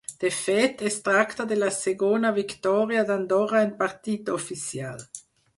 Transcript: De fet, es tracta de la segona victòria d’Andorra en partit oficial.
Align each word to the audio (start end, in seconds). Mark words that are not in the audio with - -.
De 0.21 0.29
fet, 0.35 0.79
es 0.89 0.95
tracta 1.07 1.45
de 1.51 1.57
la 1.63 1.69
segona 1.75 2.33
victòria 2.39 3.07
d’Andorra 3.11 3.65
en 3.67 3.77
partit 3.85 4.37
oficial. 4.41 5.07